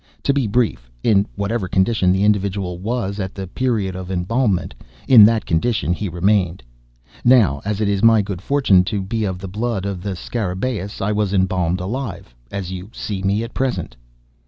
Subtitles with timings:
[0.23, 4.73] To be brief, in whatever condition the individual was, at the period of embalmment,
[5.07, 6.63] in that condition he remained.
[7.23, 11.01] Now, as it is my good fortune to be of the blood of the Scarabaeus,
[11.03, 13.95] I was embalmed alive, as you see me at present."